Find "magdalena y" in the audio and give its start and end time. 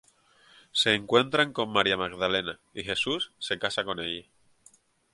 1.95-2.83